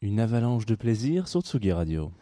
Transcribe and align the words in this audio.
une 0.00 0.20
avalanche 0.20 0.66
de 0.66 0.74
plaisir 0.74 1.26
sur 1.26 1.40
Tsugi 1.40 1.72
Radio. 1.72 2.12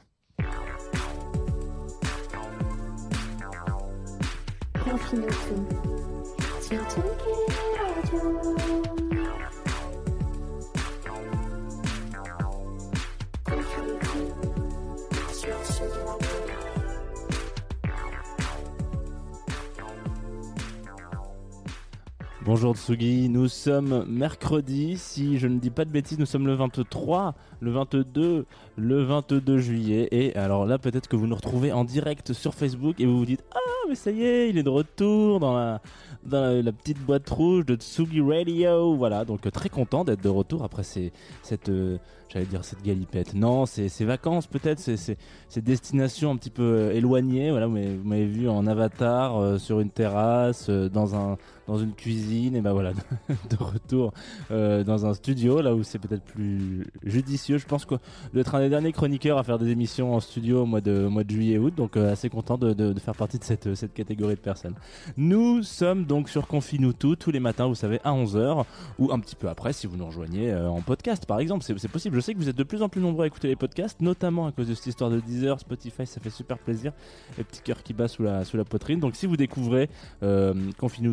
Bonjour 22.46 22.76
Tsugi, 22.76 23.28
nous 23.28 23.48
sommes 23.48 24.04
mercredi, 24.06 24.96
si 24.98 25.36
je 25.36 25.48
ne 25.48 25.58
dis 25.58 25.70
pas 25.70 25.84
de 25.84 25.90
bêtises, 25.90 26.16
nous 26.20 26.26
sommes 26.26 26.46
le 26.46 26.54
23, 26.54 27.34
le 27.58 27.72
22, 27.72 28.46
le 28.76 29.02
22 29.02 29.58
juillet. 29.58 30.06
Et 30.12 30.36
alors 30.36 30.64
là, 30.64 30.78
peut-être 30.78 31.08
que 31.08 31.16
vous 31.16 31.26
nous 31.26 31.34
retrouvez 31.34 31.72
en 31.72 31.82
direct 31.82 32.32
sur 32.32 32.54
Facebook 32.54 33.00
et 33.00 33.06
vous 33.06 33.18
vous 33.18 33.26
dites 33.26 33.42
Ah, 33.52 33.58
mais 33.88 33.94
ça 33.94 34.10
y 34.10 34.22
est, 34.22 34.50
il 34.50 34.58
est 34.58 34.62
de 34.62 34.68
retour 34.70 35.40
dans 35.40 35.54
la, 35.54 35.80
dans 36.24 36.62
la, 36.64 36.72
petite 36.72 36.98
boîte 37.04 37.28
rouge 37.30 37.66
de 37.66 37.76
Tsugi 37.76 38.20
Radio. 38.20 38.94
Voilà, 38.94 39.24
donc 39.24 39.46
euh, 39.46 39.50
très 39.50 39.68
content 39.68 40.04
d'être 40.04 40.22
de 40.22 40.28
retour 40.28 40.62
après 40.64 40.82
ces, 40.82 41.12
cette, 41.42 41.68
euh, 41.68 41.98
j'allais 42.28 42.46
dire 42.46 42.64
cette 42.64 42.82
galipette. 42.82 43.34
Non, 43.34 43.66
c'est 43.66 43.88
ces 43.88 44.04
vacances 44.04 44.46
peut-être, 44.46 44.78
ces 44.80 44.96
ces 44.96 45.60
destinations 45.62 46.30
un 46.32 46.36
petit 46.36 46.50
peu 46.50 46.62
euh, 46.62 46.92
éloignées. 46.92 47.50
Voilà, 47.50 47.66
vous 47.66 47.76
m'avez 48.04 48.26
vu 48.26 48.48
en 48.48 48.66
avatar 48.66 49.58
sur 49.60 49.80
une 49.80 49.90
terrasse, 49.90 50.68
dans 50.70 51.14
un 51.14 51.36
dans 51.66 51.78
une 51.78 51.94
cuisine, 51.94 52.54
et 52.54 52.60
ben 52.60 52.72
voilà, 52.72 52.92
de 53.28 53.56
retour 53.58 54.12
dans 54.50 55.06
un 55.06 55.14
studio, 55.14 55.60
là 55.60 55.74
où 55.74 55.82
c'est 55.82 55.98
peut-être 55.98 56.22
plus 56.22 56.86
judicieux. 57.02 57.58
Je 57.58 57.66
pense 57.66 57.84
que 57.84 57.96
d'être 58.34 58.54
un 58.54 58.60
des 58.60 58.68
derniers 58.68 58.92
chroniqueurs 58.92 59.36
à 59.36 59.42
faire 59.42 59.58
des 59.58 59.70
émissions 59.70 60.14
en 60.14 60.20
studio 60.20 60.62
au 60.62 60.66
mois 60.66 60.80
de, 60.80 61.06
au 61.06 61.10
mois 61.10 61.24
de 61.24 61.30
juillet 61.30 61.58
août, 61.58 61.74
donc 61.76 61.96
assez 61.96 62.28
content 62.28 62.56
de- 62.56 62.72
de 62.72 63.00
faire 63.00 63.16
partie 63.16 63.40
de 63.40 63.44
cette, 63.44 63.74
cette 63.76 63.94
catégorie 63.94 64.34
de 64.34 64.40
personnes. 64.40 64.74
Nous 65.16 65.62
sommes 65.62 66.04
donc 66.04 66.28
sur 66.28 66.46
Confinou 66.46 66.92
tout, 66.92 67.16
tous 67.16 67.30
les 67.30 67.40
matins, 67.40 67.66
vous 67.66 67.74
savez, 67.74 68.00
à 68.04 68.12
11h, 68.12 68.64
ou 68.98 69.12
un 69.12 69.20
petit 69.20 69.36
peu 69.36 69.48
après 69.48 69.72
si 69.72 69.86
vous 69.86 69.96
nous 69.96 70.06
rejoignez 70.06 70.50
euh, 70.50 70.68
en 70.68 70.80
podcast 70.80 71.26
par 71.26 71.40
exemple, 71.40 71.64
c'est 71.64 71.88
possible. 71.88 72.16
Je 72.16 72.20
sais 72.20 72.34
que 72.34 72.38
vous 72.38 72.48
êtes 72.48 72.56
de 72.56 72.64
plus 72.64 72.82
en 72.82 72.88
plus 72.88 73.00
nombreux 73.00 73.24
à 73.24 73.26
écouter 73.26 73.48
les 73.48 73.56
podcasts, 73.56 74.00
notamment 74.00 74.46
à 74.46 74.52
cause 74.52 74.68
de 74.68 74.74
cette 74.74 74.86
histoire 74.86 75.10
de 75.10 75.20
Deezer, 75.20 75.58
Spotify, 75.60 76.06
ça 76.06 76.20
fait 76.20 76.30
super 76.30 76.58
plaisir, 76.58 76.92
les 77.38 77.44
petits 77.44 77.62
cœurs 77.62 77.82
qui 77.82 77.92
battent 77.92 78.10
sous 78.10 78.22
la, 78.22 78.64
poitrine. 78.64 79.00
Donc 79.00 79.16
si 79.16 79.26
vous 79.26 79.36
découvrez 79.36 79.88
euh, 80.22 80.54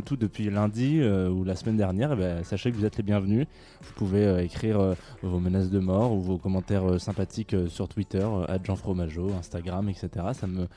tout 0.06 0.16
depuis 0.16 0.50
lundi 0.50 1.00
euh, 1.02 1.30
ou 1.30 1.44
la 1.44 1.56
semaine 1.56 1.78
dernière, 1.78 2.14
eh 2.14 2.16
ben, 2.16 2.44
sachez 2.44 2.72
que 2.72 2.78
vous 2.78 2.86
êtes 2.86 2.98
les 2.98 3.04
bienvenus. 3.04 3.48
Vous 3.82 3.94
pouvez 3.94 4.26
euh, 4.26 4.44
écrire 4.44 4.96
vos 5.22 5.40
menaces 5.40 5.70
de 5.70 5.80
mort 5.80 6.14
ou 6.14 6.22
vos 6.22 6.38
commentaires 6.38 7.00
sympathiques 7.00 7.56
sur 7.68 7.88
Twitter, 7.88 8.24
euh, 8.24 8.58
Jean 8.64 8.76
Fromageau, 8.76 9.32
Instagram, 9.38 9.90
etc. 9.90 10.10
Ça 10.34 10.48
me, 10.48 10.68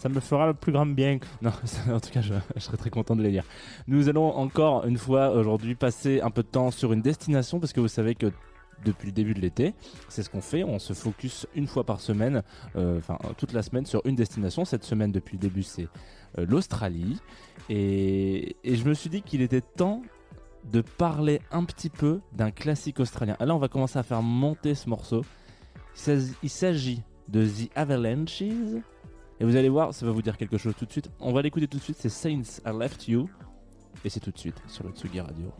ça 0.00 0.08
me 0.08 0.18
fera 0.18 0.46
le 0.46 0.54
plus 0.54 0.72
grand 0.72 0.86
bien. 0.86 1.18
Non, 1.42 1.52
en 1.92 2.00
tout 2.00 2.10
cas, 2.10 2.22
je, 2.22 2.32
je 2.56 2.60
serais 2.60 2.78
très 2.78 2.88
content 2.88 3.14
de 3.14 3.22
les 3.22 3.30
lire. 3.30 3.44
Nous 3.86 4.08
allons 4.08 4.34
encore 4.34 4.86
une 4.86 4.96
fois 4.96 5.30
aujourd'hui 5.30 5.74
passer 5.74 6.22
un 6.22 6.30
peu 6.30 6.42
de 6.42 6.48
temps 6.48 6.70
sur 6.70 6.94
une 6.94 7.02
destination 7.02 7.60
parce 7.60 7.74
que 7.74 7.80
vous 7.80 7.88
savez 7.88 8.14
que 8.14 8.32
depuis 8.82 9.08
le 9.08 9.12
début 9.12 9.34
de 9.34 9.40
l'été, 9.40 9.74
c'est 10.08 10.22
ce 10.22 10.30
qu'on 10.30 10.40
fait. 10.40 10.64
On 10.64 10.78
se 10.78 10.94
focus 10.94 11.46
une 11.54 11.66
fois 11.66 11.84
par 11.84 12.00
semaine, 12.00 12.42
euh, 12.76 12.96
enfin 12.96 13.18
toute 13.36 13.52
la 13.52 13.62
semaine 13.62 13.84
sur 13.84 14.00
une 14.06 14.16
destination. 14.16 14.64
Cette 14.64 14.84
semaine, 14.84 15.12
depuis 15.12 15.36
le 15.36 15.42
début, 15.42 15.62
c'est 15.62 15.88
euh, 16.38 16.46
l'Australie. 16.48 17.20
Et, 17.68 18.56
et 18.64 18.76
je 18.76 18.88
me 18.88 18.94
suis 18.94 19.10
dit 19.10 19.20
qu'il 19.20 19.42
était 19.42 19.60
temps 19.60 20.00
de 20.72 20.80
parler 20.80 21.42
un 21.52 21.64
petit 21.64 21.90
peu 21.90 22.20
d'un 22.32 22.50
classique 22.50 23.00
australien. 23.00 23.36
Là, 23.38 23.54
on 23.54 23.58
va 23.58 23.68
commencer 23.68 23.98
à 23.98 24.02
faire 24.02 24.22
monter 24.22 24.74
ce 24.74 24.88
morceau. 24.88 25.26
Il 26.42 26.48
s'agit 26.48 27.02
de 27.28 27.44
The 27.44 27.70
Avalanches. 27.74 28.42
Et 29.40 29.44
vous 29.44 29.56
allez 29.56 29.70
voir, 29.70 29.94
ça 29.94 30.04
va 30.04 30.12
vous 30.12 30.20
dire 30.20 30.36
quelque 30.36 30.58
chose 30.58 30.74
tout 30.78 30.84
de 30.84 30.92
suite. 30.92 31.10
On 31.18 31.32
va 31.32 31.40
l'écouter 31.40 31.66
tout 31.66 31.78
de 31.78 31.82
suite. 31.82 31.96
C'est 31.98 32.10
Saints 32.10 32.60
I 32.66 32.78
Left 32.78 33.08
You. 33.08 33.28
Et 34.04 34.10
c'est 34.10 34.20
tout 34.20 34.30
de 34.30 34.38
suite 34.38 34.62
sur 34.68 34.84
le 34.84 34.90
Tsugi 34.90 35.20
Radio. 35.20 35.50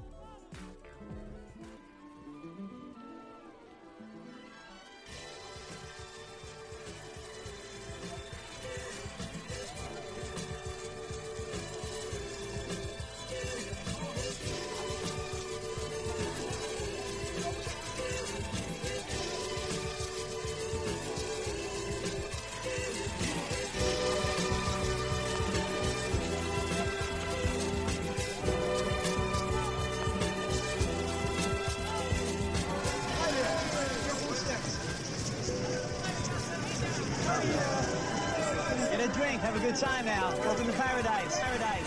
Have 39.41 39.57
a 39.57 39.61
good 39.61 39.77
time 39.77 40.05
now. 40.05 40.37
Welcome 40.41 40.67
to 40.67 40.73
paradise. 40.73 41.41
Paradise. 41.41 41.80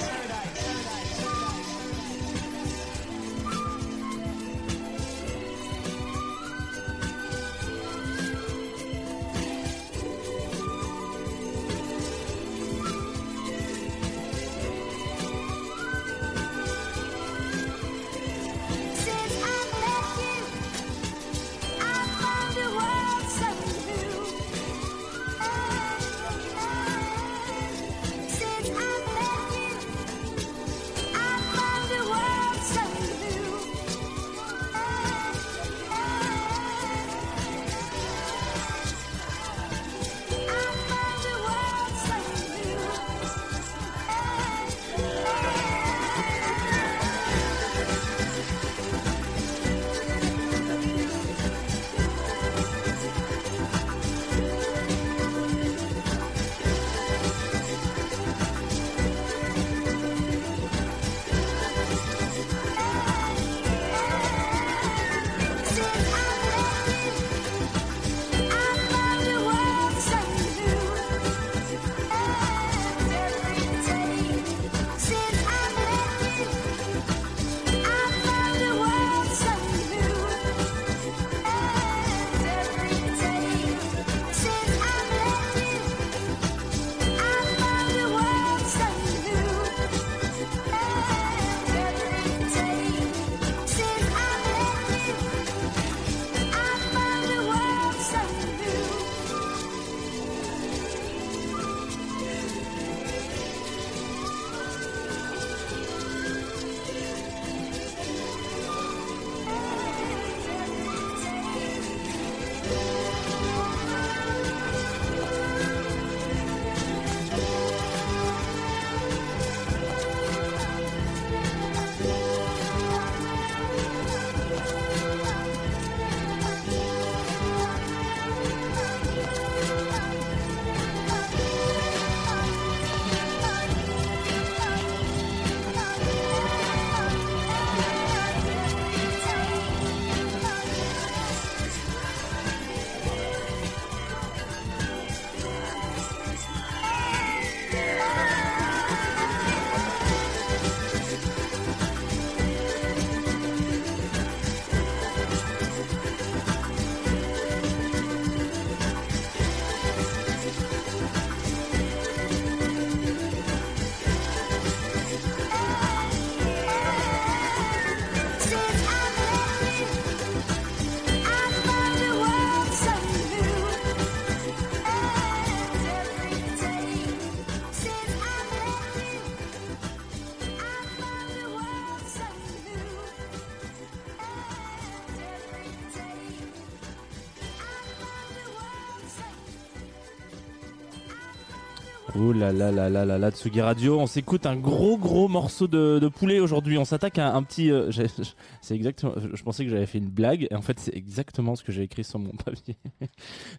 Ouh 192.23 192.31
là 192.31 192.53
là 192.53 192.71
là 192.71 192.89
là 192.89 193.03
là 193.03 193.17
là, 193.17 193.31
Tsugi 193.31 193.59
Radio, 193.59 193.99
on 193.99 194.07
s'écoute 194.07 194.45
un 194.45 194.55
gros 194.55 194.97
gros 194.97 195.27
morceau 195.27 195.67
de, 195.67 196.07
poulet 196.07 196.39
aujourd'hui. 196.39 196.77
On 196.77 196.85
s'attaque 196.85 197.17
à 197.17 197.35
un 197.35 197.43
petit. 197.43 197.69
euh, 197.69 197.91
c'est 198.61 198.75
exactement. 198.75 199.13
Je, 199.33 199.43
pensais 199.43 199.65
que 199.65 199.69
j'avais 199.69 199.85
fait 199.85 199.97
une 199.97 200.07
blague 200.07 200.47
et 200.49 200.55
en 200.55 200.61
fait 200.61 200.79
c'est 200.79 200.95
exactement 200.95 201.55
ce 201.55 201.63
que 201.65 201.73
j'ai 201.73 201.83
écrit 201.83 202.05
sur 202.05 202.19
mon 202.19 202.31
papier. 202.45 202.77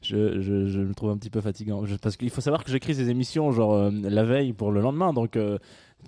je, 0.01 0.15
me 0.79 0.95
trouve 0.95 1.11
un 1.11 1.19
petit 1.19 1.29
peu 1.29 1.43
fatigant 1.43 1.85
parce 2.01 2.17
qu'il 2.17 2.31
faut 2.31 2.41
savoir 2.41 2.65
que 2.65 2.71
j'écris 2.71 2.95
ces 2.95 3.11
émissions 3.11 3.53
genre 3.53 3.75
euh, 3.75 3.91
la 3.93 4.25
veille 4.25 4.55
pour 4.55 4.73
le 4.73 4.81
lendemain, 4.81 5.13
donc. 5.13 5.37
euh, 5.37 5.59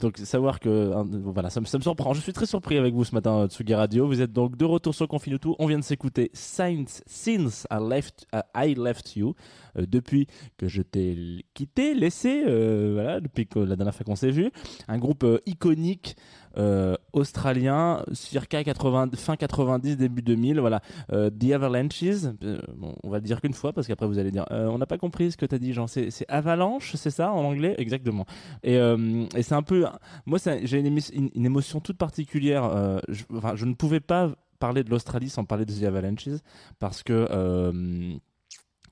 donc 0.01 0.19
savoir 0.19 0.61
que 0.61 0.93
voilà 1.25 1.51
ça 1.51 1.61
me, 1.61 1.67
surprend. 1.67 2.15
Je 2.15 2.21
suis 2.21 2.33
très 2.33 2.47
surpris 2.47 2.79
avec 2.79 2.95
vous 2.95 3.05
ce 3.05 3.15
matin 3.15 3.41
euh, 3.41 3.47
Tsugi 3.49 3.75
Radio. 3.75 4.07
Vous 4.07 4.21
êtes 4.21 4.33
donc 4.33 4.57
de 4.57 4.65
retour 4.65 4.95
sur 4.95 5.09
Confinutu 5.09 5.49
on 5.59 5.67
vient 5.67 5.79
de 5.79 5.85
s'écouter 5.85 6.31
Since, 6.33 7.03
Since 7.07 7.67
I 7.71 7.79
Left, 7.81 8.27
uh, 8.35 8.41
I 8.55 8.75
Left 8.75 9.17
You 9.17 9.35
euh, 9.79 9.87
depuis 9.87 10.27
que 10.57 10.69
je 10.69 10.83
t'ai 10.83 11.45
quitté 11.55 11.95
laissé 11.95 12.45
euh, 12.47 12.93
voilà 12.95 13.21
depuis 13.21 13.47
que 13.47 13.59
la 13.59 13.77
dernière 13.77 13.95
fois 13.95 14.05
qu'on 14.05 14.17
s'est 14.17 14.31
vu. 14.31 14.51
Un 14.89 14.99
groupe 14.99 15.25
euh, 15.25 15.39
iconique 15.47 16.17
euh, 16.59 16.95
australien 17.13 18.03
circa 18.13 18.63
80 18.63 19.11
fin 19.17 19.37
90 19.37 19.97
début 19.97 20.23
2000 20.23 20.61
voilà. 20.61 20.81
Euh, 21.13 21.31
The 21.31 21.53
Avalanches 21.53 22.25
euh, 22.43 22.61
on 23.03 23.11
va 23.11 23.19
le 23.19 23.23
dire 23.23 23.41
qu'une 23.41 23.53
fois 23.53 23.73
parce 23.73 23.87
qu'après 23.87 24.07
vous 24.07 24.19
allez 24.19 24.31
dire 24.31 24.45
on 24.51 24.79
n'a 24.79 24.87
pas 24.87 24.99
compris 24.99 25.33
ce 25.33 25.37
que 25.37 25.47
t'as 25.47 25.59
dit 25.59 25.75
c'est 25.87 26.25
avalanche 26.29 26.95
c'est 26.97 27.11
ça 27.11 27.33
en 27.33 27.45
anglais? 27.45 27.75
Exactement. 27.79 28.27
Et, 28.63 28.75
et 28.75 29.43
c'est 29.43 29.55
un 29.55 29.63
peu 29.63 29.87
moi 30.25 30.39
j'ai 30.63 30.79
une, 30.79 31.47
émotion 31.47 31.81
toute 31.81 31.99
particulière 31.99 33.01
je, 33.09 33.25
je 33.55 33.65
ne 33.65 33.75
pouvais 33.75 34.01
pas 34.01 34.33
parler 34.59 34.83
de 34.85 34.91
l'Australie 34.91 35.29
sans 35.29 35.45
parler 35.45 35.65
de 35.65 35.73
The 35.73 35.85
Avalanches 35.85 36.41
parce 36.79 37.03
que 37.03 38.19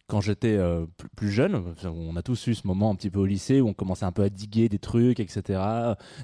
quand 0.06 0.21
j'étais 0.21 0.56
euh, 0.56 0.85
plus, 1.17 1.31
jeune, 1.31 1.75
on 1.85 2.17
a 2.17 2.23
tous 2.23 2.47
eu 2.47 2.55
ce 2.55 2.67
moment 2.67 2.91
un 2.91 2.95
petit 2.95 3.11
peu 3.11 3.21
au 3.21 3.25
lycée 3.27 3.61
où 3.61 3.69
on 3.69 3.73
commençait 3.73 4.05
un 4.05 4.12
peu 4.12 4.23
à 4.23 4.29
diguer 4.29 4.69
des 4.69 4.79
trucs, 4.79 5.19
etc., 5.19 5.61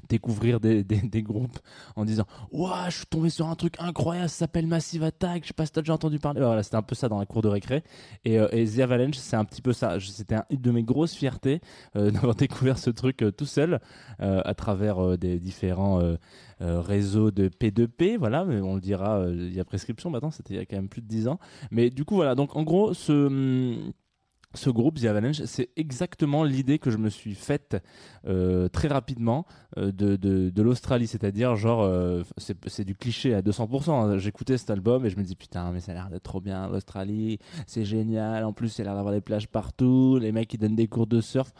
découvrir 0.08 0.60
des, 0.60 0.84
groupes 1.22 1.58
en 1.96 2.04
disant 2.04 2.26
Ouah, 2.52 2.90
je 2.90 2.98
suis 2.98 3.06
tombé 3.06 3.30
sur 3.30 3.48
un 3.48 3.54
truc 3.54 3.74
incroyable, 3.78 4.28
ça 4.28 4.36
s'appelle 4.36 4.66
Massive 4.66 5.02
Attack, 5.02 5.44
je 5.44 5.48
sais 5.48 5.54
pas 5.54 5.64
si 5.64 5.72
t'as 5.72 5.80
déjà 5.80 5.94
entendu 5.94 6.18
parler. 6.18 6.40
Voilà, 6.40 6.62
c'était 6.62 6.76
un 6.76 6.82
peu 6.82 6.94
ça 6.94 7.08
dans 7.08 7.18
la 7.18 7.26
cour 7.26 7.40
de 7.40 7.48
récré. 7.48 7.82
Et, 8.24 8.38
euh, 8.38 8.48
The 8.48 8.80
Avalanche, 8.80 9.16
c'est 9.16 9.36
un 9.36 9.44
petit 9.44 9.62
peu 9.62 9.72
ça. 9.72 9.98
C'était 9.98 10.34
un- 10.34 10.44
une 10.50 10.60
de 10.60 10.70
mes 10.70 10.82
grosses 10.82 11.14
fiertés 11.14 11.60
euh, 11.96 12.10
d'avoir 12.10 12.34
découvert 12.34 12.78
ce 12.78 12.90
truc 12.90 13.22
euh, 13.22 13.30
tout 13.30 13.46
seul 13.46 13.80
à 14.18 14.54
travers 14.54 15.16
des 15.16 15.38
différents 15.40 16.00
euh, 16.62 16.80
réseaux 16.80 17.30
de 17.30 17.48
P2P. 17.48 18.18
Voilà, 18.18 18.44
mais 18.44 18.60
on 18.60 18.74
le 18.74 18.80
dira, 18.80 19.20
euh, 19.20 19.34
il 19.34 19.54
y 19.54 19.60
a 19.60 19.64
prescription 19.64 20.10
maintenant, 20.10 20.30
c'était 20.30 20.54
il 20.54 20.56
y 20.58 20.60
a 20.60 20.66
quand 20.66 20.76
même 20.76 20.88
plus 20.88 21.00
de 21.00 21.06
10 21.06 21.28
ans. 21.28 21.38
Mais 21.70 21.90
du 21.90 22.04
coup, 22.04 22.16
voilà, 22.16 22.34
donc 22.34 22.56
en 22.56 22.62
gros, 22.62 22.94
ce. 22.94 23.12
hum, 23.12 23.92
ce 24.54 24.68
groupe, 24.68 24.98
The 24.98 25.04
Avalanche, 25.04 25.42
c'est 25.44 25.70
exactement 25.76 26.42
l'idée 26.42 26.80
que 26.80 26.90
je 26.90 26.96
me 26.96 27.08
suis 27.08 27.36
faite 27.36 27.76
euh, 28.26 28.68
très 28.68 28.88
rapidement 28.88 29.46
de, 29.76 30.60
l'Australie. 30.60 31.06
C'est-à-dire, 31.06 31.54
genre, 31.54 31.88
c'est 32.36 32.84
du 32.84 32.96
cliché 32.96 33.32
à 33.32 33.42
200%. 33.42 33.92
hein. 33.92 34.18
J'écoutais 34.18 34.58
cet 34.58 34.70
album 34.70 35.06
et 35.06 35.10
je 35.10 35.16
me 35.16 35.22
dis, 35.22 35.36
putain, 35.36 35.70
mais 35.70 35.78
ça 35.78 35.92
a 35.92 35.94
l'air 35.94 36.10
d'être 36.10 36.24
trop 36.24 36.40
bien, 36.40 36.68
l'Australie, 36.68 37.38
c'est 37.68 37.84
génial. 37.84 38.44
En 38.44 38.52
plus, 38.52 38.76
il 38.76 38.80
a 38.80 38.84
l'air 38.86 38.96
d'avoir 38.96 39.14
des 39.14 39.20
plages 39.20 39.46
partout, 39.46 40.18
les 40.20 40.32
mecs 40.32 40.48
qui 40.48 40.58
donnent 40.58 40.74
des 40.74 40.88
cours 40.88 41.06
de 41.06 41.20
surf. 41.20 41.52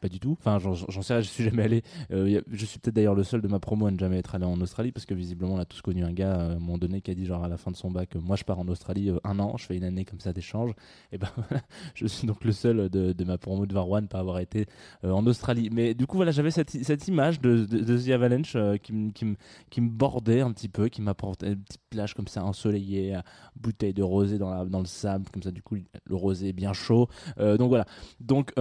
Pas 0.00 0.08
du 0.08 0.20
tout. 0.20 0.36
Enfin, 0.38 0.58
j'en 0.60 1.02
sais 1.02 1.14
rien, 1.14 1.22
je 1.22 1.28
suis 1.28 1.42
jamais 1.42 1.64
allé. 1.64 1.82
Euh, 2.12 2.40
je 2.52 2.66
suis 2.66 2.78
peut-être 2.78 2.94
d'ailleurs 2.94 3.16
le 3.16 3.24
seul 3.24 3.40
de 3.40 3.48
ma 3.48 3.58
promo 3.58 3.86
à 3.86 3.90
ne 3.90 3.98
jamais 3.98 4.18
être 4.18 4.32
allé 4.36 4.44
en 4.44 4.60
Australie 4.60 4.92
parce 4.92 5.06
que 5.06 5.14
visiblement 5.14 5.54
on 5.54 5.58
a 5.58 5.64
tous 5.64 5.82
connu 5.82 6.04
un 6.04 6.12
gars 6.12 6.38
euh, 6.38 6.52
à 6.52 6.52
un 6.52 6.58
moment 6.60 6.78
donné 6.78 7.00
qui 7.00 7.10
a 7.10 7.14
dit 7.14 7.26
genre 7.26 7.42
à 7.42 7.48
la 7.48 7.56
fin 7.56 7.72
de 7.72 7.76
son 7.76 7.90
bac 7.90 8.14
euh, 8.14 8.20
moi 8.20 8.36
je 8.36 8.44
pars 8.44 8.60
en 8.60 8.68
Australie 8.68 9.10
un 9.24 9.40
an 9.40 9.56
je 9.56 9.66
fais 9.66 9.76
une 9.76 9.82
année 9.82 10.04
comme 10.04 10.20
ça 10.20 10.32
d'échange. 10.32 10.70
Et 11.10 11.18
ben 11.18 11.26
je 11.94 12.06
suis 12.06 12.28
donc 12.28 12.44
le 12.44 12.52
seul 12.52 12.88
de, 12.88 13.24
ma 13.24 13.38
promo 13.38 13.66
de 13.66 13.74
Varwan 13.74 14.06
pas 14.06 14.20
avoir 14.20 14.38
été 14.38 14.66
en 15.02 15.26
Australie. 15.26 15.68
Mais 15.72 15.94
du 15.94 16.06
coup 16.06 16.14
voilà 16.16 16.30
j'avais 16.30 16.52
cette, 16.52 17.08
image 17.08 17.40
de, 17.40 17.64
de, 17.64 17.78
de 17.80 17.98
The 17.98 18.10
Avalanche 18.10 18.56
qui, 18.84 18.92
me- 18.92 19.10
qui, 19.10 19.26
qui 19.68 19.80
bordait 19.80 20.42
un 20.42 20.52
petit 20.52 20.68
peu 20.68 20.88
qui 20.88 21.02
m'apportait 21.02 21.48
une 21.54 21.60
petite 21.64 21.82
plage 21.90 22.14
comme 22.14 22.28
ça 22.28 22.44
ensoleillée 22.44 23.18
bouteille 23.56 23.94
de 23.94 24.04
rosé 24.04 24.38
dans, 24.38 24.50
la, 24.50 24.64
dans 24.64 24.78
le 24.78 24.86
sable 24.86 25.28
comme 25.32 25.42
ça 25.42 25.50
du 25.50 25.60
coup 25.62 25.74
le 26.04 26.14
rosé 26.14 26.50
est 26.50 26.52
bien 26.52 26.72
chaud. 26.72 27.08
Donc 27.36 27.68
voilà. 27.68 27.84
Donc 28.20 28.52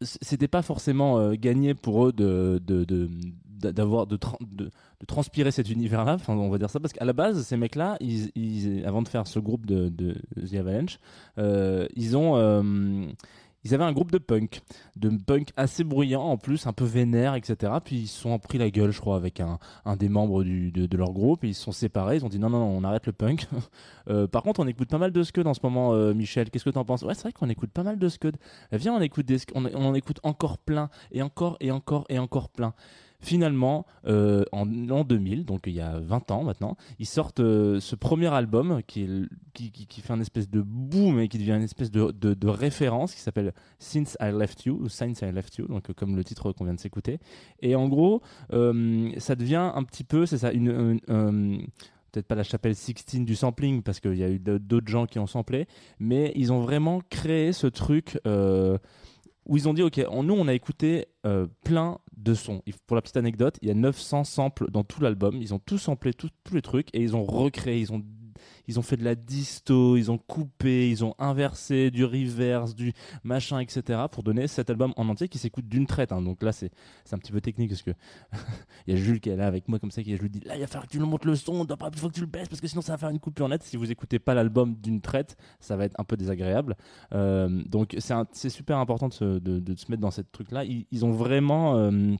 c'était 0.00 0.48
pas 0.48 0.62
forcément 0.62 1.18
euh, 1.18 1.34
gagné 1.34 1.74
pour 1.74 2.06
eux 2.06 2.12
de 2.12 2.60
de 2.66 2.84
de 2.84 3.08
de, 3.60 4.16
tra- 4.16 4.36
de, 4.40 4.64
de 4.66 5.06
transpirer 5.06 5.50
cet 5.50 5.70
univers 5.70 6.04
là 6.04 6.18
on 6.28 6.50
va 6.50 6.58
dire 6.58 6.68
ça 6.68 6.80
parce 6.80 6.92
qu'à 6.92 7.04
la 7.06 7.14
base 7.14 7.42
ces 7.46 7.56
mecs 7.56 7.76
là 7.76 7.96
avant 8.84 9.00
de 9.00 9.08
faire 9.08 9.26
ce 9.26 9.38
groupe 9.38 9.64
de, 9.64 9.88
de 9.88 10.16
The 10.46 10.54
Avalanche 10.54 10.98
euh, 11.38 11.86
ils 11.96 12.14
ont 12.14 12.36
euh, 12.36 13.06
ils 13.64 13.74
avaient 13.74 13.84
un 13.84 13.92
groupe 13.92 14.12
de 14.12 14.18
punk, 14.18 14.60
de 14.96 15.08
punk 15.08 15.48
assez 15.56 15.84
bruyant 15.84 16.22
en 16.22 16.36
plus, 16.36 16.66
un 16.66 16.72
peu 16.72 16.84
vénère, 16.84 17.34
etc. 17.34 17.72
Puis 17.84 17.96
ils 17.96 18.06
se 18.06 18.20
sont 18.20 18.38
pris 18.38 18.58
la 18.58 18.70
gueule, 18.70 18.90
je 18.90 19.00
crois, 19.00 19.16
avec 19.16 19.40
un, 19.40 19.58
un 19.84 19.96
des 19.96 20.08
membres 20.08 20.44
de, 20.44 20.96
leur 20.96 21.12
groupe. 21.12 21.44
Ils 21.44 21.54
se 21.54 21.62
sont 21.62 21.72
séparés. 21.72 22.16
Ils 22.16 22.24
ont 22.24 22.28
dit 22.28 22.38
non, 22.38 22.50
non, 22.50 22.60
non, 22.60 22.76
on 22.76 22.84
arrête 22.84 23.06
le 23.06 23.12
punk. 23.12 23.46
Euh, 24.10 24.26
par 24.26 24.42
contre, 24.42 24.60
on 24.60 24.66
écoute 24.66 24.90
pas 24.90 24.98
mal 24.98 25.12
de 25.12 25.22
Scud 25.22 25.46
en 25.46 25.54
ce 25.54 25.60
moment, 25.62 25.94
euh, 25.94 26.12
Michel. 26.12 26.50
Qu'est-ce 26.50 26.64
que 26.64 26.68
t'en 26.68 26.84
penses? 26.84 27.00
Ouais, 27.00 27.14
c'est 27.14 27.22
vrai 27.22 27.32
qu'on 27.32 27.48
écoute 27.48 27.70
pas 27.70 27.82
mal 27.82 27.98
de 27.98 28.08
Scud. 28.10 28.36
Viens, 28.70 28.92
on 28.92 29.00
écoute 29.00 29.32
on 29.54 29.64
en 29.64 29.94
écoute 29.94 30.20
encore 30.24 30.58
plein 30.58 30.90
et 31.10 31.22
encore 31.22 31.56
et 31.60 31.70
encore 31.70 32.04
et 32.10 32.18
encore 32.18 32.50
plein. 32.50 32.74
Finalement, 33.24 33.86
euh, 34.06 34.44
en 34.52 34.66
l'an 34.66 35.02
2000, 35.02 35.46
donc 35.46 35.62
il 35.64 35.72
y 35.72 35.80
a 35.80 35.98
20 35.98 36.30
ans 36.30 36.44
maintenant, 36.44 36.76
ils 36.98 37.06
sortent 37.06 37.40
euh, 37.40 37.80
ce 37.80 37.96
premier 37.96 38.26
album 38.26 38.82
qui, 38.86 39.26
fait 39.54 40.12
un 40.12 40.20
espèce 40.20 40.50
de 40.50 40.60
boom 40.60 41.18
et 41.20 41.28
qui 41.28 41.38
devient 41.38 41.52
une 41.52 41.62
espèce 41.62 41.90
de, 41.90 42.46
référence 42.46 43.14
qui 43.14 43.22
s'appelle 43.22 43.54
Since 43.78 44.18
I 44.20 44.30
Left 44.30 44.66
You 44.66 44.78
ou 44.78 44.90
Since 44.90 45.22
I 45.22 45.32
Left 45.32 45.56
You, 45.56 45.68
donc 45.68 45.88
euh, 45.88 45.94
comme 45.94 46.16
le 46.16 46.22
titre 46.22 46.52
qu'on 46.52 46.64
vient 46.64 46.74
de 46.74 46.80
s'écouter. 46.80 47.18
Et 47.62 47.74
en 47.74 47.88
gros, 47.88 48.20
ça 48.50 49.34
devient 49.36 49.72
un 49.74 49.84
petit 49.84 50.04
peu, 50.04 50.26
c'est 50.26 50.36
ça, 50.36 50.50
peut-être 50.50 52.26
pas 52.26 52.34
la 52.34 52.42
chapelle 52.42 52.76
Sixtine 52.76 53.24
du 53.24 53.36
sampling 53.36 53.80
parce 53.82 54.00
qu'il 54.00 54.16
y 54.16 54.22
a 54.22 54.28
eu 54.28 54.38
d'autres 54.38 54.88
gens 54.88 55.06
qui 55.06 55.18
ont 55.18 55.26
samplé, 55.26 55.66
mais 55.98 56.30
ils 56.36 56.52
ont 56.52 56.60
vraiment 56.60 57.00
créé 57.08 57.54
ce 57.54 57.68
truc. 57.68 58.18
Où 59.46 59.56
ils 59.56 59.68
ont 59.68 59.74
dit 59.74 59.82
ok 59.82 59.98
nous 60.22 60.34
on 60.34 60.48
a 60.48 60.54
écouté 60.54 61.06
euh, 61.26 61.46
plein 61.64 61.98
de 62.16 62.34
sons. 62.34 62.62
Pour 62.86 62.96
la 62.96 63.02
petite 63.02 63.16
anecdote 63.16 63.58
il 63.62 63.68
y 63.68 63.70
a 63.70 63.74
900 63.74 64.24
samples 64.24 64.70
dans 64.70 64.84
tout 64.84 65.00
l'album. 65.00 65.36
Ils 65.40 65.54
ont 65.54 65.58
tout 65.58 65.78
samplé 65.78 66.12
tous 66.14 66.30
les 66.52 66.62
trucs 66.62 66.88
et 66.94 67.02
ils 67.02 67.16
ont 67.16 67.24
recréé 67.24 67.80
ils 68.68 68.78
ont 68.78 68.82
fait 68.82 68.96
de 68.96 69.04
la 69.04 69.14
disto 69.14 69.96
ils 69.96 70.10
ont 70.10 70.18
coupé 70.18 70.90
ils 70.90 71.04
ont 71.04 71.14
inversé 71.18 71.90
du 71.90 72.04
reverse 72.04 72.74
du 72.74 72.92
machin 73.22 73.58
etc 73.60 74.02
pour 74.10 74.22
donner 74.22 74.46
cet 74.46 74.70
album 74.70 74.92
en 74.96 75.08
entier 75.08 75.28
qui 75.28 75.38
s'écoute 75.38 75.68
d'une 75.68 75.86
traite 75.86 76.12
hein. 76.12 76.22
donc 76.22 76.42
là 76.42 76.52
c'est 76.52 76.70
un 77.12 77.18
petit 77.18 77.32
peu 77.32 77.40
technique 77.40 77.70
parce 77.70 77.82
que 77.82 77.92
il 78.86 78.94
y 78.94 78.96
a 78.96 79.00
Jules 79.00 79.20
qui 79.20 79.30
est 79.30 79.36
là 79.36 79.46
avec 79.46 79.68
moi 79.68 79.78
comme 79.78 79.90
ça 79.90 80.02
qui 80.02 80.16
je 80.16 80.22
lui 80.22 80.30
dis 80.30 80.40
là 80.40 80.56
il 80.56 80.60
va 80.60 80.66
falloir 80.66 80.86
que 80.86 80.92
tu 80.92 80.98
le 80.98 81.06
montes 81.06 81.24
le 81.24 81.36
son 81.36 81.64
il 81.64 81.98
faut 81.98 82.08
que 82.08 82.14
tu 82.14 82.20
le 82.20 82.26
baisses 82.26 82.48
parce 82.48 82.60
que 82.60 82.68
sinon 82.68 82.82
ça 82.82 82.92
va 82.92 82.98
faire 82.98 83.10
une 83.10 83.20
coupure 83.20 83.48
nette. 83.48 83.62
Si 83.62 83.76
vous 83.76 83.90
écoutez 83.90 84.18
pas 84.18 84.34
l'album 84.34 84.74
d'une 84.74 85.00
traite 85.00 85.36
ça 85.60 85.76
va 85.76 85.84
être 85.84 85.98
un 85.98 86.04
peu 86.04 86.16
désagréable. 86.16 86.76
Euh, 87.12 87.62
donc 87.66 87.96
c'est 87.98 88.48
super 88.48 88.78
important 88.78 89.08
de 89.08 89.14
se, 89.14 89.38
de, 89.38 89.74
se 89.76 89.90
mettre 89.90 90.02
dans 90.02 90.10
cette 90.10 90.30
truc 90.32 90.50
là 90.50 90.64
ils, 90.64 90.86
ils 90.90 91.04
ont 91.04 91.12
vraiment 91.12 91.76
euh, 91.76 92.14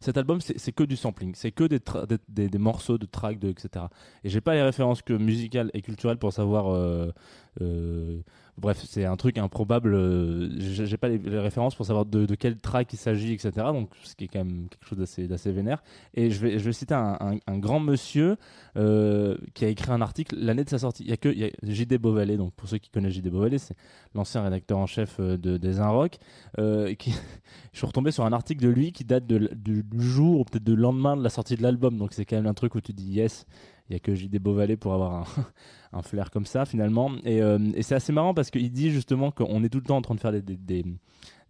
cet 0.00 0.16
album 0.16 0.40
c'est 0.40 0.72
que 0.72 0.84
du 0.84 0.96
sampling. 0.96 1.34
C'est 1.34 1.52
que 1.52 1.64
des, 1.64 2.48
des, 2.48 2.58
morceaux 2.58 2.98
de 2.98 3.06
tracks 3.06 3.42
etc 3.44 3.86
et 4.24 4.28
j'ai 4.28 4.40
pas 4.40 4.54
les 4.54 4.62
références 4.62 5.02
que 5.02 5.12
musicales 5.12 5.70
et 5.74 5.82
culturelles 5.82 6.18
pour 6.18 6.32
savoir 6.32 6.72
euh, 6.72 7.12
euh, 7.60 8.20
bref 8.58 8.82
c'est 8.86 9.04
un 9.04 9.16
truc 9.16 9.38
improbable 9.38 9.94
euh, 9.94 10.48
j'ai 10.58 10.96
pas 10.96 11.08
les, 11.08 11.18
références 11.38 11.74
pour 11.74 11.86
savoir 11.86 12.06
de, 12.06 12.34
quel 12.34 12.56
track 12.56 12.92
il 12.92 12.96
s'agit 12.96 13.32
etc 13.32 13.52
donc 13.72 13.90
ce 14.02 14.14
qui 14.14 14.24
est 14.24 14.28
quand 14.28 14.44
même 14.44 14.68
quelque 14.68 14.86
chose 14.86 14.98
d'assez 14.98 15.52
vénère. 15.52 15.82
Et 16.14 16.30
je 16.30 16.46
vais 16.46 16.72
citer 16.72 16.94
un, 16.94 17.38
grand 17.58 17.80
monsieur 17.80 18.36
euh, 18.76 19.36
qui 19.54 19.64
a 19.64 19.68
écrit 19.68 19.90
un 19.90 20.00
article 20.00 20.36
l'année 20.38 20.64
de 20.64 20.68
sa 20.68 20.78
sortie. 20.78 21.04
Il 21.04 21.10
y 21.10 21.12
a 21.12 21.16
que 21.16 21.28
y 21.28 21.52
JD 21.62 21.98
Beauvalet 21.98 22.36
donc 22.36 22.52
pour 22.54 22.68
ceux 22.68 22.78
qui 22.78 22.90
connaissent 22.90 23.14
JD 23.14 23.28
Beauvalet 23.28 23.58
c'est 23.58 23.76
l'ancien 24.14 24.42
rédacteur 24.42 24.78
en 24.78 24.86
chef 24.86 25.16
euh, 25.20 25.36
de 25.36 25.56
des 25.56 25.80
Rock 25.80 26.18
euh, 26.58 26.94
qui 26.94 27.10
je 27.72 27.78
suis 27.78 27.86
retombé 27.86 28.10
sur 28.10 28.24
un 28.24 28.32
article 28.32 28.62
de 28.62 28.68
lui 28.68 28.92
qui 28.92 29.04
date 29.04 29.26
du 29.26 29.84
jour 29.98 30.40
ou 30.40 30.44
peut-être 30.44 30.64
du 30.64 30.76
lendemain 30.76 31.16
de 31.16 31.22
la 31.22 31.30
sortie 31.30 31.56
de 31.56 31.62
l'album 31.62 31.96
donc 31.98 32.12
c'est 32.12 32.24
quand 32.24 32.36
même 32.36 32.46
un 32.46 32.54
truc 32.54 32.74
où 32.74 32.80
tu 32.80 32.92
dis 32.92 33.12
yes 33.12 33.46
il 33.88 33.92
y 33.92 33.96
a 33.96 34.00
que 34.00 34.14
JD 34.14 34.38
Beauvalet 34.38 34.76
pour 34.76 34.94
avoir 34.94 35.26
un, 35.92 36.02
flair 36.02 36.30
comme 36.30 36.46
ça 36.46 36.64
finalement. 36.64 37.12
Et, 37.24 37.40
euh, 37.40 37.58
et 37.74 37.82
c'est 37.82 37.94
assez 37.94 38.12
marrant 38.12 38.34
parce 38.34 38.50
qu'il 38.50 38.70
dit 38.70 38.90
justement 38.90 39.30
qu'on 39.30 39.62
est 39.62 39.68
tout 39.68 39.78
le 39.78 39.84
temps 39.84 39.96
en 39.96 40.02
train 40.02 40.14
de 40.14 40.20
faire 40.20 40.32
des, 40.32 40.42
des, 40.42 40.56
des, 40.56 40.84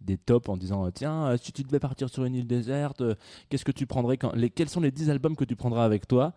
des 0.01 0.17
tops 0.17 0.47
en 0.49 0.57
disant 0.57 0.85
euh, 0.85 0.91
tiens 0.91 1.27
euh, 1.27 1.37
si 1.41 1.51
tu 1.51 1.63
devais 1.63 1.79
partir 1.79 2.09
sur 2.09 2.25
une 2.25 2.35
île 2.35 2.47
déserte 2.47 3.03
qu'est-ce 3.49 3.65
que 3.65 3.71
tu 3.71 3.87
prendrais 3.87 4.17
quand 4.17 4.33
quels 4.55 4.69
sont 4.69 4.81
les 4.81 4.91
10 4.91 5.09
albums 5.09 5.35
que 5.35 5.45
tu 5.45 5.55
prendras 5.55 5.85
avec 5.85 6.07
toi? 6.07 6.33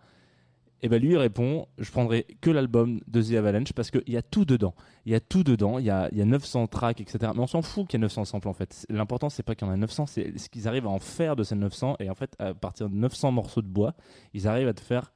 Et 0.83 0.89
ben 0.89 0.99
lui 0.99 1.11
il 1.11 1.17
répond 1.17 1.67
je 1.77 1.91
prendrai 1.91 2.25
que 2.41 2.49
l'album 2.49 2.99
de 3.07 3.21
The 3.21 3.33
Avalanche 3.33 3.73
parce 3.73 3.91
qu'il 3.91 4.01
y 4.07 4.17
a 4.17 4.23
tout 4.23 4.45
dedans. 4.45 4.73
Il 5.05 5.11
y 5.11 5.15
a 5.15 5.19
tout 5.19 5.43
dedans. 5.43 5.77
Il 5.77 5.85
y 5.85 5.91
a, 5.91 6.09
y 6.11 6.21
a 6.21 6.25
900 6.25 6.65
tracks 6.67 6.99
etc 6.99 7.31
mais 7.35 7.41
on 7.41 7.47
s'en 7.47 7.61
fout 7.61 7.87
qu'il 7.87 7.99
y 7.99 8.01
ait 8.01 8.05
900 8.05 8.25
samples 8.25 8.47
en 8.47 8.53
fait. 8.53 8.87
L'important 8.89 9.29
c'est 9.29 9.43
pas 9.43 9.53
qu'il 9.53 9.67
y 9.67 9.69
en 9.69 9.73
a 9.73 9.77
900 9.77 10.07
c'est 10.07 10.35
ce 10.39 10.49
qu'ils 10.49 10.67
arrivent 10.67 10.87
à 10.87 10.89
en 10.89 10.99
faire 10.99 11.35
de 11.35 11.43
ces 11.43 11.53
900 11.53 11.97
et 11.99 12.09
en 12.09 12.15
fait 12.15 12.35
à 12.39 12.55
partir 12.55 12.89
de 12.89 12.95
900 12.95 13.31
morceaux 13.31 13.61
de 13.61 13.67
bois 13.67 13.93
ils 14.33 14.47
arrivent 14.47 14.67
à 14.67 14.73
te 14.73 14.81
faire 14.81 15.11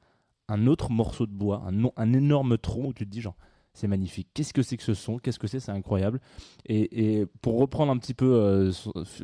un 0.48 0.66
autre 0.66 0.90
morceau 0.90 1.26
de 1.26 1.32
bois 1.32 1.64
un, 1.66 1.90
un 1.96 2.12
énorme 2.12 2.58
tronc 2.58 2.86
où 2.88 2.92
tu 2.92 3.04
te 3.04 3.10
dis 3.10 3.20
genre 3.20 3.36
C'est 3.74 3.88
magnifique. 3.88 4.28
Qu'est-ce 4.32 4.54
que 4.54 4.62
c'est 4.62 4.76
que 4.76 4.82
ce 4.82 4.94
son? 4.94 5.18
Qu'est-ce 5.18 5.38
que 5.38 5.46
c'est? 5.46 5.60
C'est 5.60 5.72
incroyable. 5.72 6.20
Et, 6.66 7.18
et 7.20 7.26
pour 7.42 7.58
reprendre 7.58 7.92
un 7.92 7.98
petit 7.98 8.14
peu, 8.14 8.32
euh, 8.32 8.72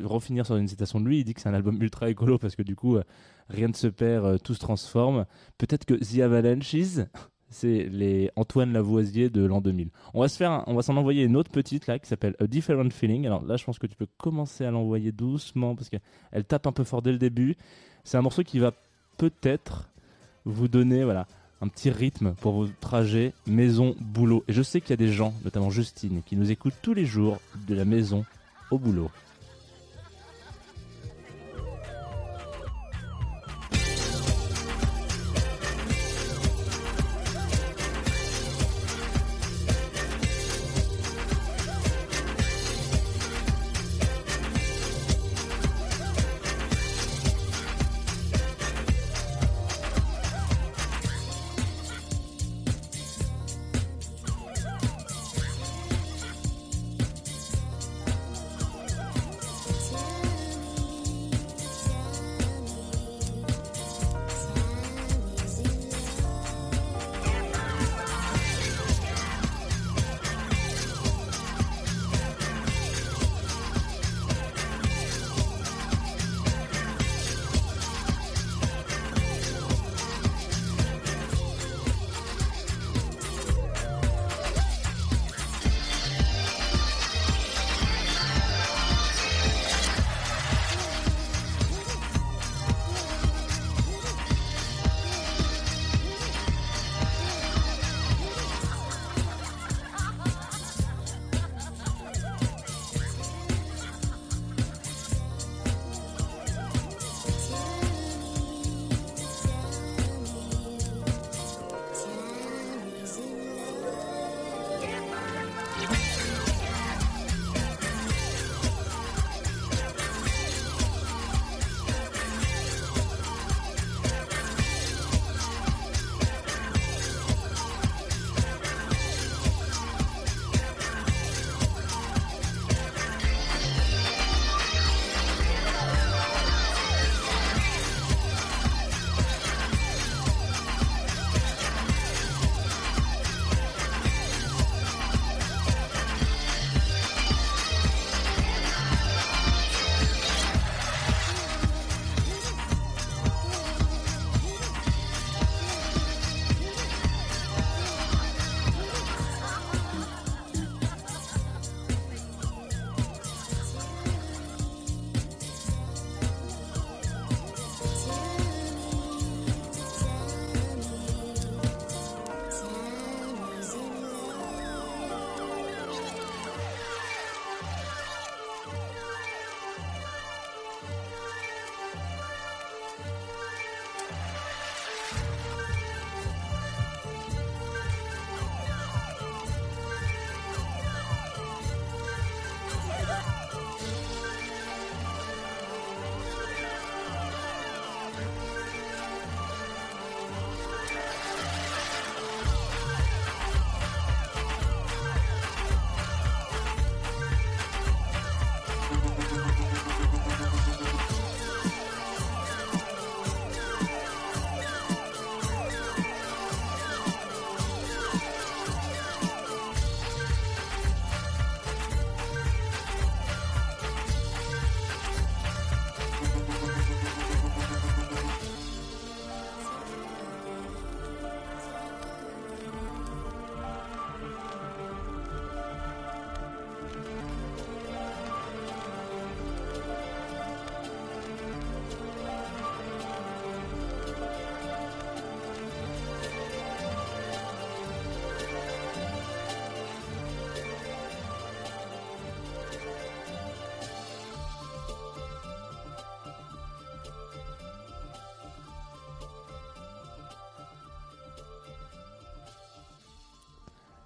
refinir 0.03 0.45
sur 0.45 0.57
une 0.57 0.67
citation 0.67 0.99
de 0.99 1.07
lui, 1.07 1.19
il 1.19 1.23
dit 1.23 1.33
que 1.33 1.41
c'est 1.41 1.49
un 1.49 1.53
album 1.55 1.81
ultra 1.81 2.09
écolo 2.09 2.37
parce 2.37 2.55
que 2.55 2.61
du 2.61 2.75
coup, 2.75 2.97
euh, 2.97 3.03
rien 3.49 3.67
ne 3.67 3.73
se 3.73 3.87
perd, 3.87 4.25
euh, 4.25 4.37
tout 4.37 4.53
se 4.53 4.59
transforme. 4.59 5.25
Peut-être 5.57 5.85
que 5.85 5.95
The 5.95 6.21
Avalanches, 6.21 6.99
c'est 7.49 7.85
les 7.89 8.29
Antoine 8.35 8.73
Lavoisier 8.73 9.29
de 9.31 9.43
l'an 9.43 9.59
2000. 9.61 9.89
On 10.13 10.21
va 10.21 10.27
se 10.27 10.37
faire, 10.37 10.63
on 10.67 10.75
va 10.75 10.83
s'en 10.83 10.97
envoyer 10.97 11.23
une 11.23 11.35
autre 11.35 11.51
petite 11.51 11.87
là 11.87 11.97
qui 11.97 12.07
s'appelle 12.07 12.35
A 12.39 12.45
Different 12.45 12.91
Feeling. 12.91 13.25
Alors 13.25 13.43
là, 13.43 13.57
je 13.57 13.63
pense 13.63 13.79
que 13.79 13.87
tu 13.87 13.95
peux 13.95 14.07
commencer 14.17 14.65
à 14.65 14.71
l'envoyer 14.71 15.11
doucement 15.11 15.75
parce 15.75 15.89
qu'elle 15.89 16.45
tape 16.45 16.67
un 16.67 16.71
peu 16.71 16.83
fort 16.83 17.01
dès 17.01 17.11
le 17.11 17.17
début. 17.17 17.55
C'est 18.03 18.17
un 18.17 18.21
morceau 18.21 18.43
qui 18.43 18.59
va 18.59 18.71
peut-être 19.17 19.89
vous 20.45 20.67
donner, 20.67 21.03
voilà, 21.03 21.27
un 21.61 21.67
petit 21.67 21.89
rythme 21.89 22.33
pour 22.41 22.53
vos 22.53 22.67
trajets 22.81 23.33
maison-boulot. 23.47 24.43
Et 24.47 24.53
je 24.53 24.61
sais 24.61 24.81
qu'il 24.81 24.91
y 24.91 24.93
a 24.93 24.97
des 24.97 25.11
gens, 25.11 25.33
notamment 25.45 25.69
Justine, 25.69 26.21
qui 26.25 26.35
nous 26.35 26.51
écoutent 26.51 26.73
tous 26.81 26.93
les 26.93 27.05
jours 27.05 27.39
de 27.67 27.75
la 27.75 27.85
maison 27.85 28.25
au 28.71 28.77
boulot. 28.77 29.09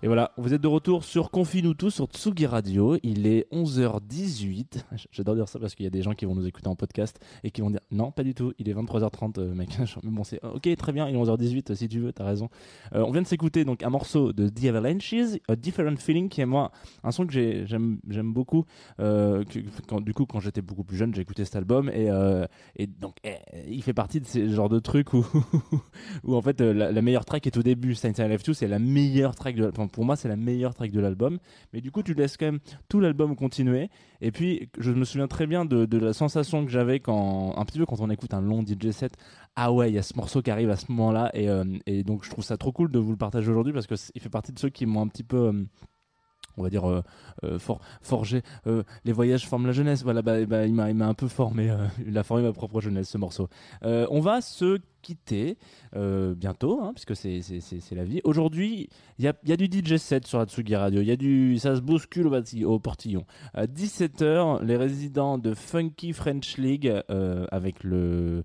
Et 0.07 0.09
voilà, 0.09 0.31
vous 0.37 0.53
êtes 0.53 0.61
de 0.61 0.69
retour 0.69 1.03
sur 1.03 1.31
Confine-nous 1.31 1.73
tous 1.73 1.89
sur 1.89 2.05
Tsugi 2.05 2.45
Radio. 2.45 2.95
Il 3.03 3.27
est 3.27 3.45
11h18. 3.51 4.85
J'adore 5.11 5.35
dire 5.35 5.49
ça 5.49 5.59
parce 5.59 5.75
qu'il 5.75 5.83
y 5.83 5.87
a 5.87 5.89
des 5.89 6.01
gens 6.01 6.13
qui 6.13 6.23
vont 6.23 6.33
nous 6.33 6.47
écouter 6.47 6.69
en 6.69 6.77
podcast 6.77 7.19
et 7.43 7.51
qui 7.51 7.59
vont 7.59 7.69
dire 7.69 7.81
non, 7.91 8.13
pas 8.13 8.23
du 8.23 8.33
tout, 8.33 8.53
il 8.57 8.69
est 8.69 8.73
23h30, 8.73 9.37
euh, 9.37 9.53
mec. 9.53 9.67
Mais 10.03 10.09
bon, 10.09 10.23
c'est 10.23 10.41
ok, 10.45 10.73
très 10.77 10.93
bien, 10.93 11.09
il 11.09 11.15
est 11.15 11.19
11h18 11.19 11.75
si 11.75 11.89
tu 11.89 11.99
veux, 11.99 12.13
t'as 12.13 12.23
raison. 12.23 12.47
Euh, 12.95 13.03
on 13.05 13.11
vient 13.11 13.21
de 13.21 13.27
s'écouter 13.27 13.65
donc 13.65 13.83
un 13.83 13.89
morceau 13.89 14.31
de 14.31 14.47
The 14.47 14.67
Avalanches, 14.67 15.41
A 15.49 15.57
Different 15.57 15.97
Feeling, 15.97 16.29
qui 16.29 16.39
est 16.39 16.45
moi 16.45 16.71
un 17.03 17.11
son 17.11 17.27
que 17.27 17.33
j'ai- 17.33 17.65
j'aime 17.67 17.99
beaucoup. 18.31 18.63
Euh, 19.01 19.43
du 19.43 20.13
coup, 20.13 20.25
quand 20.25 20.39
j'étais 20.39 20.61
beaucoup 20.61 20.85
plus 20.85 20.95
jeune, 20.95 21.13
j'ai 21.13 21.21
écouté 21.21 21.43
cet 21.43 21.57
album 21.57 21.89
et, 21.89 22.07
donc 22.87 23.17
eh, 23.25 23.35
il 23.69 23.83
fait 23.83 23.93
partie 23.93 24.21
de 24.21 24.25
ces 24.25 24.47
genres 24.47 24.69
de 24.69 24.79
trucs 24.79 25.13
où, 25.13 25.25
où 26.23 26.33
en 26.33 26.41
fait 26.41 26.61
la, 26.61 27.01
meilleure 27.01 27.25
track 27.25 27.45
est 27.45 27.57
au 27.57 27.61
début. 27.61 27.93
Saint 27.93 28.13
Silent 28.13 28.29
Life 28.29 28.43
2, 28.43 28.53
c'est 28.53 28.67
la 28.69 28.79
meilleure 28.79 29.35
track 29.35 29.57
de. 29.57 29.67
enfin, 29.67 29.89
pour 29.97 30.05
moi 30.05 30.15
c'est 30.15 30.27
la 30.27 30.35
meilleure 30.35 30.75
track 30.75 30.91
de 30.91 30.99
l'album. 30.99 31.39
Mais 31.73 31.81
du 31.81 31.89
coup 31.89 32.03
tu 32.03 32.13
laisses 32.13 32.37
quand 32.37 32.45
même 32.45 32.59
tout 32.87 32.99
l'album 32.99 33.35
continuer. 33.35 33.89
Et 34.21 34.31
puis 34.31 34.69
je 34.77 34.91
me 34.91 35.03
souviens 35.05 35.27
très 35.27 35.47
bien 35.47 35.65
de, 35.65 35.97
la 35.97 36.13
sensation 36.13 36.63
que 36.63 36.69
j'avais 36.69 36.99
quand 36.99 37.57
un 37.57 37.65
petit 37.65 37.79
peu 37.79 37.87
quand 37.87 37.99
on 37.99 38.11
écoute 38.11 38.35
un 38.35 38.41
long 38.41 38.63
DJ 38.63 38.91
set. 38.91 39.13
Ah 39.55 39.73
ouais, 39.73 39.89
il 39.89 39.95
y 39.95 39.97
a 39.97 40.03
ce 40.03 40.15
morceau 40.15 40.43
qui 40.43 40.51
arrive 40.51 40.69
à 40.69 40.75
ce 40.75 40.91
moment-là 40.91 41.31
et, 41.33 41.49
euh, 41.49 41.63
donc 42.05 42.25
je 42.25 42.29
trouve 42.29 42.43
ça 42.43 42.57
trop 42.57 42.71
cool 42.71 42.91
de 42.91 42.99
vous 42.99 43.09
le 43.09 43.17
partager 43.17 43.49
aujourd'hui 43.49 43.73
parce 43.73 43.87
que 43.87 43.95
il 44.13 44.21
fait 44.21 44.29
partie 44.29 44.53
de 44.53 44.59
ceux 44.59 44.69
qui 44.69 44.85
m'ont 44.85 45.01
un 45.01 45.07
petit 45.07 45.23
peu 45.23 45.47
euh, 45.47 45.63
on 46.57 46.63
va 46.63 46.69
dire 46.69 46.89
euh, 46.89 47.01
euh, 47.43 47.59
for- 47.59 47.79
forgé 48.01 48.41
euh, 48.65 48.83
les 49.05 49.11
voyages 49.11 49.47
forment 49.47 49.67
la 49.67 49.71
jeunesse. 49.73 50.03
Voilà 50.03 50.21
bah, 50.21 50.45
bah, 50.45 50.65
il 50.65 50.73
m'a 50.73 51.07
un 51.07 51.13
peu 51.13 51.27
formé 51.27 51.71
il 52.07 52.17
a 52.17 52.23
formé 52.23 52.43
ma 52.43 52.51
propre 52.53 52.81
jeunesse 52.81 53.09
ce 53.09 53.17
morceau. 53.17 53.47
On 53.83 54.19
va 54.19 54.41
se 54.41 54.79
quitter 55.01 55.57
bientôt 55.93 56.81
hein, 56.81 56.93
puisque 56.93 57.15
c'est 57.15 57.95
la 57.95 58.03
vie. 58.03 58.21
Aujourd'hui 58.23 58.89
il 59.19 59.25
y 59.25 59.51
a, 59.51 59.57
du 59.57 59.65
DJ 59.65 59.97
set 59.97 60.25
sur 60.27 60.39
Atsugi 60.39 60.75
Radio. 60.75 61.01
Il 61.01 61.07
y 61.07 61.11
a 61.11 61.15
du 61.15 61.57
ça 61.59 61.75
se 61.75 61.81
bouscule 61.81 62.27
au, 62.27 62.33
au 62.65 62.79
portillon. 62.79 63.25
À 63.53 63.65
17h 63.65 64.63
les 64.63 64.77
résidents 64.77 65.37
de 65.37 65.53
Funky 65.53 66.13
French 66.13 66.57
League 66.57 66.91
avec 67.51 67.83
le 67.83 68.43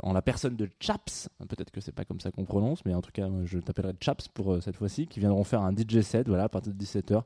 en 0.00 0.12
la 0.12 0.22
personne 0.22 0.56
de 0.56 0.68
Chaps, 0.80 1.28
peut-être 1.48 1.70
que 1.70 1.80
c'est 1.80 1.92
pas 1.92 2.04
comme 2.04 2.20
ça 2.20 2.30
qu'on 2.30 2.44
prononce, 2.44 2.84
mais 2.84 2.94
en 2.94 3.02
tout 3.02 3.10
cas, 3.12 3.28
je 3.44 3.58
t'appellerai 3.58 3.94
Chaps 4.00 4.28
pour 4.28 4.54
euh, 4.54 4.60
cette 4.60 4.76
fois-ci, 4.76 5.06
qui 5.06 5.20
viendront 5.20 5.44
faire 5.44 5.62
un 5.62 5.72
DJ 5.74 6.00
set, 6.00 6.28
voilà, 6.28 6.44
à 6.44 6.48
partir 6.48 6.72
de 6.72 6.78
17h. 6.78 7.22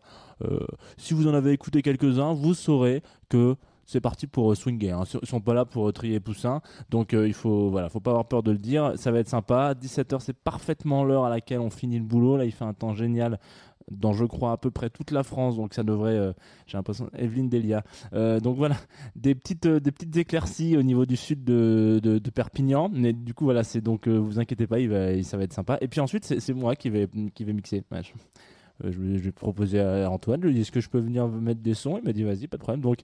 si 0.96 1.14
vous 1.14 1.26
en 1.26 1.34
avez 1.34 1.52
écouté 1.52 1.82
quelques-uns, 1.82 2.32
vous 2.32 2.54
saurez 2.54 3.02
que 3.28 3.56
c'est 3.86 4.00
parti 4.00 4.26
pour 4.26 4.52
euh, 4.52 4.54
swinger. 4.54 4.92
Hein. 4.92 5.04
Ils 5.22 5.28
sont 5.28 5.40
pas 5.40 5.54
là 5.54 5.64
pour 5.64 5.88
euh, 5.88 5.92
trier 5.92 6.20
poussin, 6.20 6.60
donc 6.90 7.14
euh, 7.14 7.26
il 7.26 7.34
faut, 7.34 7.70
voilà, 7.70 7.88
faut 7.88 8.00
pas 8.00 8.10
avoir 8.10 8.26
peur 8.26 8.42
de 8.42 8.50
le 8.50 8.58
dire. 8.58 8.92
Ça 8.96 9.10
va 9.10 9.18
être 9.18 9.28
sympa. 9.28 9.74
17h, 9.74 10.20
c'est 10.20 10.36
parfaitement 10.36 11.04
l'heure 11.04 11.24
à 11.24 11.30
laquelle 11.30 11.60
on 11.60 11.70
finit 11.70 11.98
le 11.98 12.04
boulot. 12.04 12.36
Là, 12.36 12.44
il 12.44 12.52
fait 12.52 12.64
un 12.64 12.74
temps 12.74 12.94
génial 12.94 13.38
dans, 13.90 14.12
je 14.12 14.24
crois, 14.24 14.52
à 14.52 14.56
peu 14.56 14.70
près 14.70 14.90
toute 14.90 15.10
la 15.10 15.22
France, 15.22 15.56
donc 15.56 15.74
ça 15.74 15.82
devrait, 15.82 16.16
euh, 16.16 16.32
j'ai 16.66 16.76
l'impression, 16.76 17.08
Evelyne 17.16 17.48
Delia. 17.48 17.84
Euh, 18.12 18.40
donc 18.40 18.56
voilà, 18.56 18.76
des 19.16 19.34
petites, 19.34 19.66
euh, 19.66 19.80
des 19.80 19.92
petites 19.92 20.16
éclaircies 20.16 20.76
au 20.76 20.82
niveau 20.82 21.06
du 21.06 21.16
sud 21.16 21.44
de, 21.44 22.00
de, 22.02 22.30
Perpignan. 22.30 22.90
Mais 22.92 23.12
du 23.12 23.34
coup, 23.34 23.44
voilà, 23.44 23.62
c'est 23.64 23.80
donc, 23.80 24.08
vous 24.08 24.38
inquiétez 24.38 24.66
pas, 24.66 24.78
il 24.80 24.88
va, 24.88 25.22
ça 25.22 25.36
va 25.36 25.44
être 25.44 25.52
sympa. 25.52 25.78
Et 25.80 25.88
puis 25.88 26.00
ensuite, 26.00 26.24
c'est 26.24 26.54
moi 26.54 26.76
qui 26.76 26.90
vais, 26.90 27.08
qui 27.34 27.44
mixer. 27.44 27.82
Je, 28.82 28.90
je, 28.90 28.98
vais- 29.00 29.32
proposer 29.32 29.80
à 29.80 30.10
Antoine, 30.10 30.40
je 30.40 30.46
lui 30.46 30.52
ai 30.52 30.54
dit 30.54 30.60
est-ce 30.62 30.72
que 30.72 30.80
je 30.80 30.88
peux 30.88 30.98
venir 30.98 31.28
mettre 31.28 31.60
des 31.60 31.74
sons? 31.74 31.98
Il 31.98 32.04
m'a 32.04 32.12
dit 32.12 32.22
vas-y, 32.24 32.46
pas 32.48 32.56
de 32.56 32.62
problème. 32.62 32.80
Donc 32.80 33.00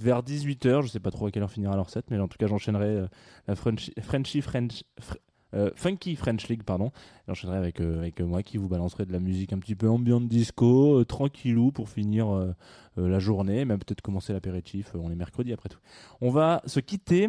vers 0.00 0.22
18h, 0.22 0.82
je 0.82 0.88
sais 0.88 1.00
pas 1.00 1.10
trop 1.10 1.26
à 1.26 1.30
quelle 1.30 1.42
heure 1.42 1.50
finira 1.50 1.76
leur 1.76 1.88
set, 1.88 2.06
mais 2.10 2.18
en 2.18 2.28
tout 2.28 2.36
cas, 2.38 2.46
j'enchaînerai 2.46 3.06
la 3.46 3.54
Frenchy, 3.54 3.92
Frenchy 4.00 4.40
French. 4.40 4.84
Fr- 5.00 5.16
euh, 5.54 5.70
Funky 5.74 6.16
French 6.16 6.48
League, 6.48 6.62
pardon. 6.62 6.90
J'enchaînerai 7.28 7.56
avec, 7.56 7.80
euh, 7.80 7.98
avec 7.98 8.20
moi 8.20 8.42
qui 8.42 8.56
vous 8.56 8.68
balancerai 8.68 9.06
de 9.06 9.12
la 9.12 9.20
musique 9.20 9.52
un 9.52 9.58
petit 9.58 9.74
peu 9.74 9.88
ambiante 9.88 10.28
disco, 10.28 11.00
euh, 11.00 11.04
tranquillou 11.04 11.72
pour 11.72 11.88
finir 11.88 12.28
euh, 12.28 12.52
euh, 12.98 13.08
la 13.08 13.18
journée, 13.18 13.64
même 13.64 13.78
peut-être 13.78 14.00
commencer 14.00 14.32
l'apéritif. 14.32 14.94
euh, 14.94 14.98
on 15.02 15.10
est 15.10 15.16
mercredi 15.16 15.52
après 15.52 15.68
tout. 15.68 15.80
On 16.20 16.30
va 16.30 16.62
se 16.66 16.80
quitter 16.80 17.28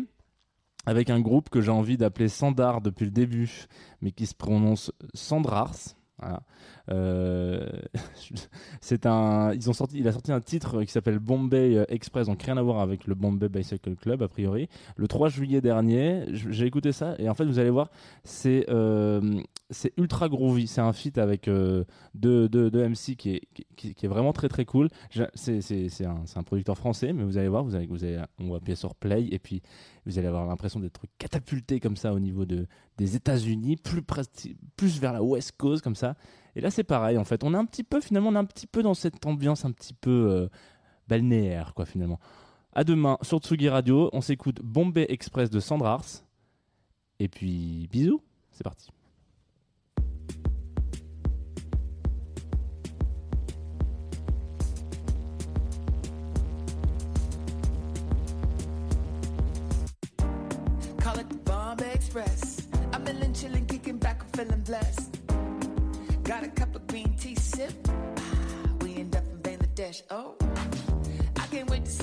avec 0.86 1.10
un 1.10 1.22
groupe 1.22 1.50
que 1.50 1.62
j'ai 1.62 1.72
envie 1.72 1.98
d'appeler 1.98 2.28
Sandar 2.28 2.82
depuis 2.82 3.06
le 3.06 3.12
début, 3.12 3.68
mais 4.02 4.12
qui 4.12 4.26
se 4.26 4.36
prononce 4.36 4.92
Sandrars. 5.14 5.96
Euh, 6.92 7.70
c'est 8.82 9.06
un, 9.06 9.54
il 9.54 10.08
a 10.08 10.12
sorti 10.12 10.32
un 10.32 10.42
titre 10.42 10.84
qui 10.84 10.92
s'appelle 10.92 11.20
Bombay 11.20 11.78
euh, 11.78 11.86
Express, 11.88 12.28
donc 12.28 12.42
rien 12.44 12.58
à 12.58 12.62
voir 12.62 12.80
avec 12.80 13.08
le 13.08 13.16
Bombay 13.16 13.50
Bicycle 13.50 13.96
Club 13.96 14.22
a 14.22 14.28
priori. 14.28 14.70
Le 14.98 15.08
3 15.08 15.30
juillet 15.30 15.62
dernier, 15.62 16.26
j'ai 16.32 16.66
écouté 16.66 16.92
ça 16.92 17.16
et 17.20 17.30
en 17.30 17.34
fait 17.34 17.46
vous 17.46 17.60
allez 17.60 17.70
voir, 17.70 17.90
c'est 18.24 18.66
euh, 18.70 19.42
c'est 19.74 19.94
ultra 19.98 20.30
groovy. 20.30 20.68
C'est 20.68 20.82
un 20.82 20.94
feat 20.94 21.18
avec 21.18 21.48
euh, 21.48 21.84
deux, 22.14 22.48
deux, 22.48 22.70
MC 22.70 23.16
qui 23.18 23.32
est, 23.32 23.42
qui, 23.76 23.96
est 24.02 24.08
vraiment 24.08 24.34
très 24.34 24.48
très 24.48 24.66
cool. 24.66 24.90
C'est 25.36 26.06
un, 26.06 26.24
un 26.36 26.44
producteur 26.44 26.78
français, 26.78 27.14
mais 27.14 27.24
vous 27.24 27.38
allez 27.38 27.48
voir, 27.48 27.64
vous 27.64 27.76
allez, 27.76 27.88
vous 27.88 28.04
allez, 28.04 28.22
on 28.40 28.52
va 28.52 28.58
appuyer 28.58 28.76
sur 28.76 28.96
play 28.96 29.28
et 29.32 29.40
puis 29.40 29.62
vous 30.06 30.18
allez 30.20 30.28
avoir 30.28 30.46
l'impression 30.46 30.80
d'être 30.80 31.02
catapulté 31.18 31.80
comme 31.80 31.98
ça 31.98 32.14
au 32.14 32.20
niveau 32.20 32.46
de, 32.46 32.68
des 32.98 33.16
États-Unis, 33.16 33.78
plus, 33.78 34.02
plus 34.76 35.00
vers 35.00 35.14
la 35.14 35.24
West 35.24 35.54
Coast 35.58 35.84
comme 35.84 35.96
ça. 35.96 36.16
Et 36.56 36.62
là 36.62 36.70
c'est 36.70 36.84
pareil 36.84 37.18
en 37.18 37.24
fait. 37.24 37.44
On 37.44 37.54
est 37.54 37.58
un 37.58 37.66
petit 37.66 37.84
peu 37.84 38.02
finalement, 38.02 38.30
on 38.30 38.36
est 38.36 38.40
un 38.40 38.46
petit 38.46 38.68
peu 38.68 38.84
dans 38.84 38.94
cette 38.94 39.26
ambiance 39.26 39.66
un 39.66 39.72
petit 39.72 39.94
peu 39.94 40.28
euh, 40.30 40.48
balnéaire 41.08 41.74
quoi 41.74 41.86
finalement. 41.86 42.20
À 42.74 42.84
demain 42.84 43.18
sur 43.22 43.40
Tsugi 43.40 43.70
Radio, 43.70 44.10
on 44.14 44.22
s'écoute 44.22 44.60
Bombay 44.64 45.06
Express 45.10 45.50
de 45.50 45.60
Sandrars. 45.60 46.06
Et 47.20 47.28
puis 47.28 47.88
bisous, 47.92 48.22
c'est 48.52 48.64
parti. 48.64 48.90
Oh, 70.10 70.36
I 71.40 71.46
can't 71.52 71.70
wait 71.70 71.86
to 71.86 71.92
see 71.92 72.03